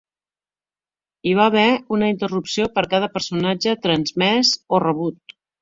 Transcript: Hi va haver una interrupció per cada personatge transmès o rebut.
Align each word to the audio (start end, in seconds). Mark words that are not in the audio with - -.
Hi 1.27 1.33
va 1.41 1.43
haver 1.51 1.65
una 1.99 2.09
interrupció 2.15 2.67
per 2.79 2.87
cada 2.97 3.13
personatge 3.19 3.77
transmès 3.87 4.57
o 4.79 4.85
rebut. 4.89 5.41